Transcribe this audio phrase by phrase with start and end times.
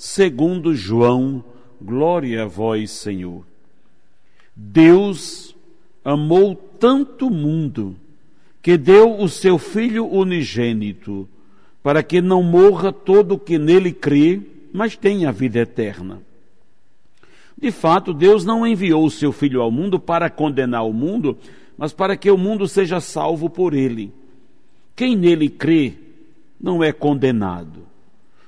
[0.00, 1.44] segundo João,
[1.78, 3.44] glória a vós, Senhor.
[4.56, 5.54] Deus
[6.02, 7.94] amou tanto o mundo
[8.62, 11.28] que deu o seu Filho unigênito,
[11.82, 14.40] para que não morra todo o que nele crê,
[14.72, 16.22] mas tenha vida eterna.
[17.60, 21.36] De fato, Deus não enviou o seu Filho ao mundo para condenar o mundo,
[21.76, 24.10] mas para que o mundo seja salvo por ele.
[24.96, 25.92] Quem nele crê
[26.58, 27.82] não é condenado,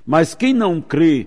[0.06, 1.26] mas quem não crê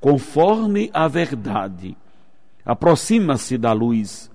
[0.00, 1.96] conforme a verdade
[2.64, 4.30] aproxima-se da luz,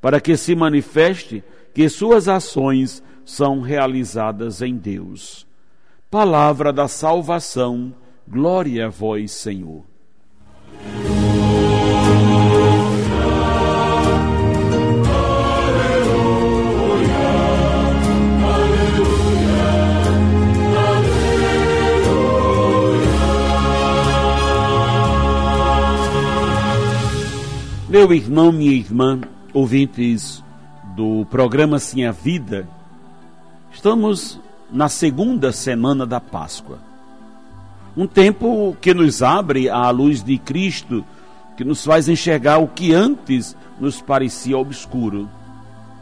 [0.00, 1.42] para que se manifeste
[1.74, 5.46] que suas ações são realizadas em Deus.
[6.10, 7.94] Palavra da salvação,
[8.26, 9.89] glória a vós, Senhor.
[27.90, 29.20] Meu irmão, minha irmã,
[29.52, 30.44] ouvintes
[30.94, 32.68] do programa Sim a Vida,
[33.72, 34.38] estamos
[34.70, 36.78] na segunda semana da Páscoa.
[37.96, 41.04] Um tempo que nos abre à luz de Cristo,
[41.56, 45.28] que nos faz enxergar o que antes nos parecia obscuro.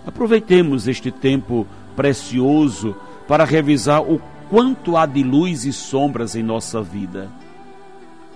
[0.06, 2.94] Aproveitemos este tempo precioso
[3.26, 4.20] para revisar o
[4.50, 7.30] quanto há de luz e sombras em nossa vida.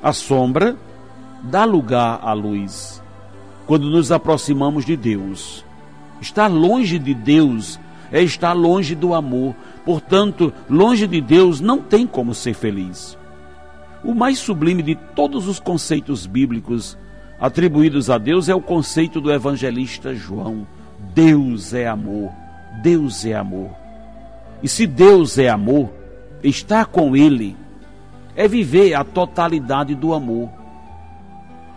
[0.03, 0.75] A sombra
[1.43, 3.02] dá lugar à luz
[3.67, 5.65] quando nos aproximamos de Deus.
[6.21, 7.81] Estar longe de Deus
[8.11, 9.55] é estar longe do amor.
[9.85, 13.19] Portanto, longe de Deus não tem como ser feliz.
[14.05, 16.99] O mais sublime de todos os conceitos bíblicos
[17.41, 20.67] atribuídos a Deus é o conceito do evangelista João.
[21.15, 22.31] Deus é amor.
[22.83, 23.71] Deus é amor.
[24.63, 25.91] E se Deus é amor,
[26.43, 27.57] estar com Ele
[28.37, 30.49] é viver a totalidade do amor.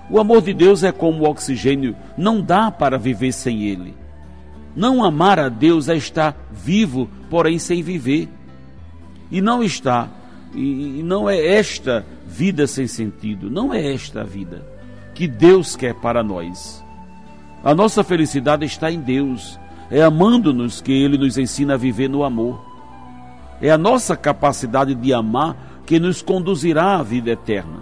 [0.10, 3.96] O amor de Deus é como o oxigênio, não dá para viver sem ele.
[4.76, 8.30] Não amar a Deus é estar vivo, porém sem viver.
[9.32, 10.08] E não está,
[10.54, 14.76] e não é esta vida sem sentido, não é esta a vida
[15.16, 16.84] que Deus quer para nós.
[17.64, 19.58] A nossa felicidade está em Deus,
[19.90, 22.64] é amando-nos que Ele nos ensina a viver no amor.
[23.62, 25.56] É a nossa capacidade de amar
[25.86, 27.80] que nos conduzirá à vida eterna.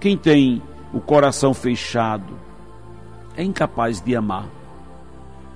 [0.00, 2.34] Quem tem o coração fechado,
[3.36, 4.46] é incapaz de amar.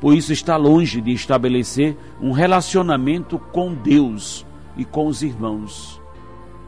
[0.00, 6.00] Por isso está longe de estabelecer um relacionamento com Deus e com os irmãos.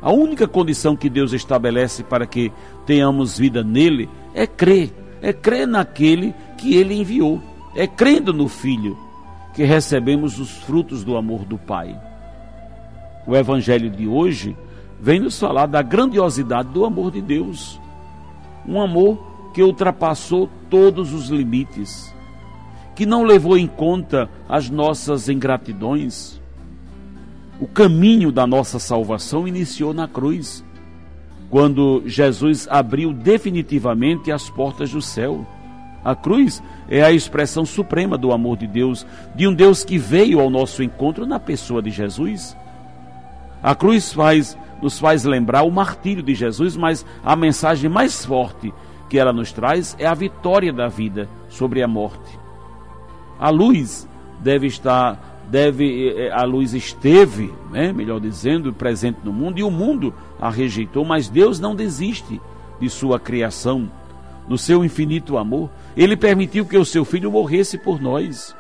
[0.00, 2.52] A única condição que Deus estabelece para que
[2.86, 7.42] tenhamos vida nele é crer, é crer naquele que ele enviou,
[7.74, 8.96] é crendo no Filho
[9.54, 11.98] que recebemos os frutos do amor do Pai.
[13.26, 14.56] O Evangelho de hoje
[15.00, 17.78] vem nos falar da grandiosidade do amor de Deus
[18.68, 19.18] um amor
[19.54, 22.14] que ultrapassou todos os limites,
[22.94, 26.38] que não levou em conta as nossas ingratidões.
[27.58, 30.62] O caminho da nossa salvação iniciou na cruz,
[31.48, 35.46] quando Jesus abriu definitivamente as portas do céu.
[36.04, 40.40] A cruz é a expressão suprema do amor de Deus, de um Deus que veio
[40.40, 42.54] ao nosso encontro na pessoa de Jesus.
[43.62, 48.72] A cruz faz nos faz lembrar o martírio de Jesus, mas a mensagem mais forte
[49.08, 52.38] que ela nos traz é a vitória da vida sobre a morte.
[53.38, 54.08] A luz
[54.40, 59.70] deve estar, deve, eh, a luz esteve, né, melhor dizendo, presente no mundo e o
[59.70, 62.40] mundo a rejeitou, mas Deus não desiste
[62.80, 63.90] de sua criação.
[64.46, 68.54] No seu infinito amor, ele permitiu que o seu filho morresse por nós.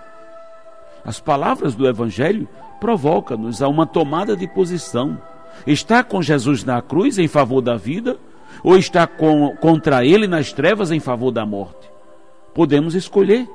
[1.04, 2.46] As palavras do Evangelho
[2.78, 5.18] provocam-nos a uma tomada de posição
[5.66, 8.18] Estar com Jesus na cruz em favor da vida
[8.62, 11.88] ou está com, contra ele nas trevas em favor da morte.
[12.54, 13.48] Podemos escolher,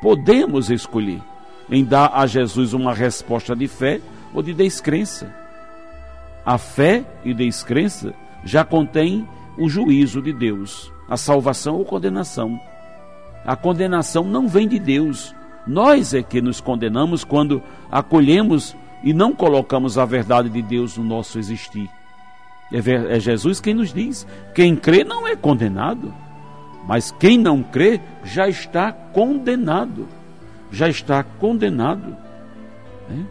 [0.00, 1.20] podemos escolher
[1.70, 4.00] em dar a Jesus uma resposta de fé
[4.34, 5.32] ou de descrença.
[6.44, 8.12] A fé e descrença
[8.44, 12.58] já contém o juízo de Deus, a salvação ou condenação.
[13.44, 15.34] A condenação não vem de Deus.
[15.66, 21.04] Nós é que nos condenamos quando acolhemos e não colocamos a verdade de Deus no
[21.04, 21.90] nosso existir.
[22.72, 26.12] É, é Jesus quem nos diz: quem crê não é condenado,
[26.86, 30.08] mas quem não crê já está condenado.
[30.70, 32.16] Já está condenado.
[33.08, 33.26] Né?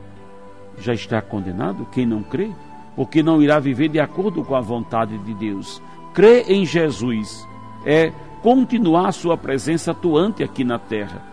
[0.79, 2.51] Já está condenado quem não crê,
[2.95, 5.81] porque não irá viver de acordo com a vontade de Deus.
[6.13, 7.47] Crer em Jesus
[7.85, 11.23] é continuar a sua presença atuante aqui na terra.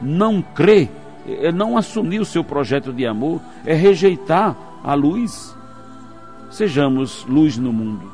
[0.00, 0.90] Não crer
[1.40, 5.56] é não assumir o seu projeto de amor, é rejeitar a luz.
[6.50, 8.10] Sejamos luz no mundo.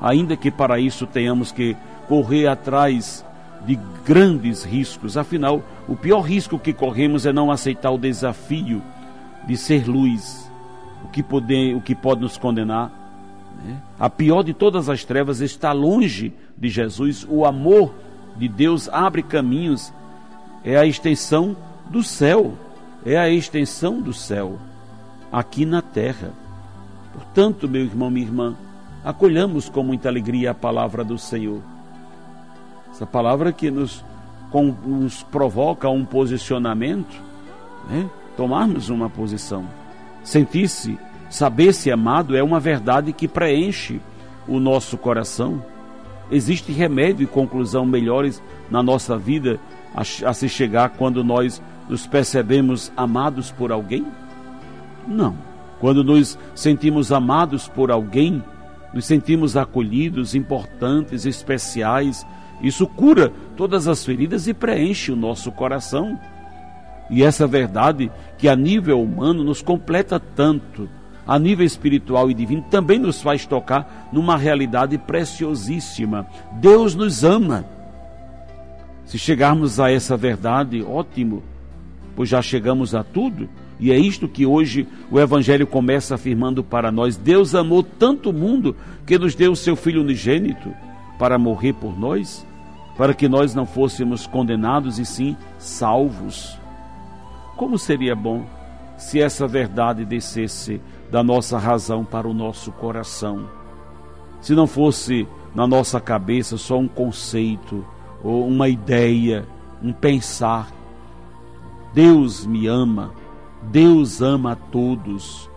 [0.00, 1.76] Ainda que para isso tenhamos que
[2.08, 3.24] correr atrás
[3.64, 8.82] de grandes riscos, afinal, o pior risco que corremos é não aceitar o desafio
[9.46, 10.50] de ser luz,
[11.04, 12.90] o que pode, o que pode nos condenar.
[13.64, 13.76] Né?
[13.98, 17.24] A pior de todas as trevas está longe de Jesus.
[17.28, 17.94] O amor
[18.36, 19.92] de Deus abre caminhos,
[20.64, 21.56] é a extensão
[21.92, 22.54] do céu,
[23.04, 24.58] é a extensão do céu
[25.30, 26.32] aqui na terra.
[27.12, 28.56] Portanto, meu irmão, minha irmã,
[29.04, 31.60] acolhamos com muita alegria a palavra do Senhor.
[32.90, 34.02] Essa palavra que nos,
[34.50, 37.20] com, nos provoca um posicionamento,
[37.88, 38.08] né?
[38.36, 39.66] tomarmos uma posição.
[40.24, 40.98] Sentir-se,
[41.28, 44.00] saber-se amado é uma verdade que preenche
[44.48, 45.62] o nosso coração.
[46.30, 49.60] Existe remédio e conclusão melhores na nossa vida
[49.94, 51.60] a, a se chegar quando nós
[51.92, 54.06] nos percebemos amados por alguém?
[55.06, 55.36] Não.
[55.78, 58.42] Quando nos sentimos amados por alguém,
[58.94, 62.26] nos sentimos acolhidos, importantes, especiais.
[62.62, 66.18] Isso cura todas as feridas e preenche o nosso coração.
[67.10, 70.88] E essa verdade que a nível humano nos completa tanto,
[71.26, 76.26] a nível espiritual e divino, também nos faz tocar numa realidade preciosíssima.
[76.54, 77.66] Deus nos ama.
[79.04, 81.51] Se chegarmos a essa verdade, ótimo
[82.14, 83.48] pois já chegamos a tudo.
[83.78, 88.32] E é isto que hoje o Evangelho começa afirmando para nós: Deus amou tanto o
[88.32, 88.76] mundo
[89.06, 90.72] que nos deu o seu Filho unigênito
[91.18, 92.46] para morrer por nós,
[92.96, 96.58] para que nós não fôssemos condenados e sim salvos.
[97.56, 98.44] Como seria bom
[98.96, 100.80] se essa verdade descesse
[101.10, 103.48] da nossa razão para o nosso coração?
[104.40, 107.84] Se não fosse na nossa cabeça só um conceito
[108.22, 109.46] ou uma ideia,
[109.82, 110.70] um pensar
[111.94, 113.12] Deus me ama,
[113.70, 115.50] Deus ama a todos,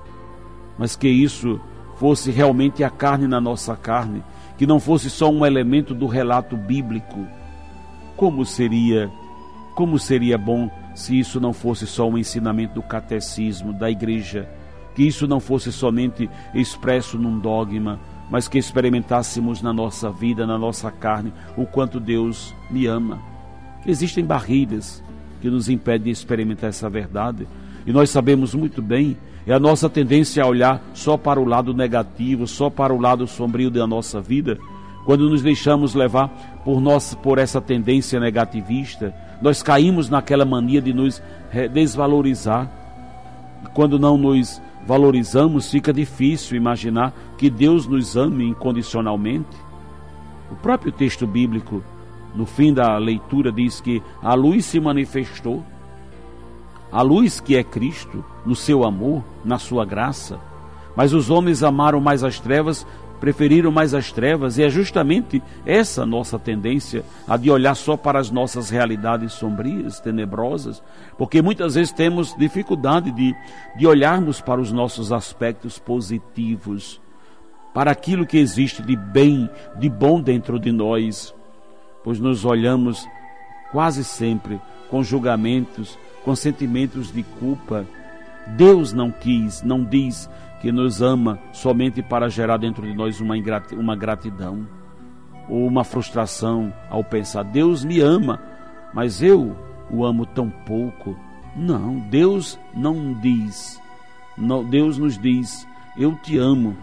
[0.77, 1.59] mas que isso
[1.95, 4.23] fosse realmente a carne na nossa carne,
[4.57, 7.25] que não fosse só um elemento do relato bíblico.
[8.17, 9.09] Como seria,
[9.75, 14.49] como seria bom se isso não fosse só um ensinamento do catecismo da igreja,
[14.93, 17.99] que isso não fosse somente expresso num dogma,
[18.29, 23.19] mas que experimentássemos na nossa vida, na nossa carne, o quanto Deus me ama.
[23.85, 25.03] Existem barreiras,
[25.41, 27.47] que nos impede de experimentar essa verdade.
[27.85, 31.73] E nós sabemos muito bem, é a nossa tendência a olhar só para o lado
[31.73, 34.57] negativo, só para o lado sombrio da nossa vida,
[35.05, 36.29] quando nos deixamos levar
[36.65, 41.21] por, nossa, por essa tendência negativista, nós caímos naquela mania de nos
[41.71, 42.71] desvalorizar.
[43.63, 49.55] E quando não nos valorizamos, fica difícil imaginar que Deus nos ame incondicionalmente.
[50.51, 51.83] O próprio texto bíblico
[52.35, 55.63] no fim da leitura diz que a luz se manifestou,
[56.91, 60.39] a luz que é Cristo, no seu amor, na sua graça.
[60.95, 62.85] Mas os homens amaram mais as trevas,
[63.19, 68.19] preferiram mais as trevas, e é justamente essa nossa tendência, a de olhar só para
[68.19, 70.81] as nossas realidades sombrias, tenebrosas,
[71.17, 73.35] porque muitas vezes temos dificuldade de,
[73.77, 77.01] de olharmos para os nossos aspectos positivos,
[77.73, 81.33] para aquilo que existe de bem, de bom dentro de nós
[82.05, 83.09] pois nos olhamos
[83.71, 87.83] quase sempre com julgamentos, com sentimentos de culpa.
[88.55, 90.29] Deus não quis, não diz
[90.61, 93.33] que nos ama somente para gerar dentro de nós uma,
[93.73, 94.67] uma gratidão
[95.49, 98.39] ou uma frustração ao pensar: Deus me ama,
[98.93, 99.57] mas eu
[99.89, 101.17] o amo tão pouco.
[101.55, 103.81] Não, Deus não diz.
[104.37, 106.77] Não, Deus nos diz: Eu te amo.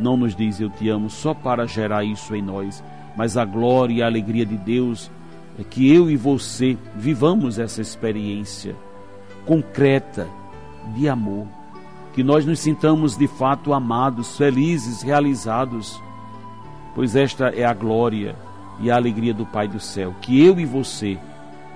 [0.00, 2.82] Não nos diz eu te amo só para gerar isso em nós,
[3.16, 5.10] mas a glória e a alegria de Deus
[5.58, 8.74] é que eu e você vivamos essa experiência
[9.44, 10.28] concreta
[10.94, 11.46] de amor,
[12.14, 16.00] que nós nos sintamos de fato amados, felizes, realizados.
[16.94, 18.36] pois esta é a glória
[18.80, 21.18] e a alegria do Pai do céu, que eu e você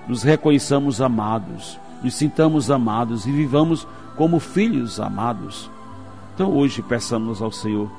[0.07, 5.69] nos reconheçamos amados, nos sintamos amados e vivamos como filhos amados.
[6.33, 7.89] Então hoje peçamos ao Senhor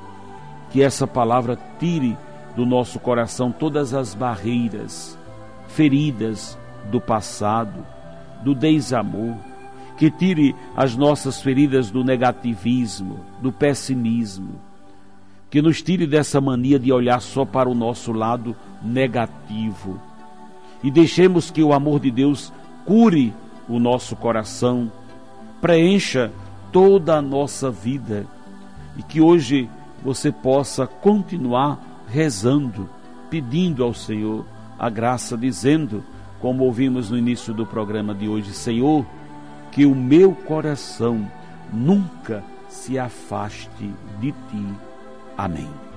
[0.70, 2.16] que essa palavra tire
[2.58, 5.16] do nosso coração todas as barreiras,
[5.68, 6.58] feridas
[6.90, 7.86] do passado,
[8.42, 9.36] do desamor,
[9.96, 14.60] que tire as nossas feridas do negativismo, do pessimismo,
[15.48, 20.02] que nos tire dessa mania de olhar só para o nosso lado negativo.
[20.82, 22.52] E deixemos que o amor de Deus
[22.84, 23.32] cure
[23.68, 24.90] o nosso coração,
[25.60, 26.32] preencha
[26.72, 28.26] toda a nossa vida
[28.96, 29.70] e que hoje
[30.02, 32.88] você possa continuar rezando,
[33.30, 34.44] pedindo ao Senhor
[34.78, 36.04] a graça, dizendo,
[36.40, 39.04] como ouvimos no início do programa de hoje, Senhor,
[39.72, 41.30] que o meu coração
[41.72, 44.66] nunca se afaste de ti.
[45.36, 45.87] Amém.